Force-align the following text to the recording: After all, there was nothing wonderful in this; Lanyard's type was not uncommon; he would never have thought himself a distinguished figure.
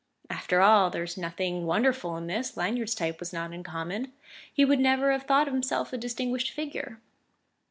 After 0.31 0.61
all, 0.61 0.89
there 0.89 1.03
was 1.03 1.15
nothing 1.15 1.67
wonderful 1.67 2.17
in 2.17 2.25
this; 2.25 2.57
Lanyard's 2.57 2.95
type 2.95 3.19
was 3.19 3.31
not 3.31 3.51
uncommon; 3.53 4.11
he 4.51 4.65
would 4.65 4.79
never 4.79 5.11
have 5.11 5.25
thought 5.27 5.45
himself 5.45 5.93
a 5.93 5.97
distinguished 5.99 6.49
figure. 6.49 6.99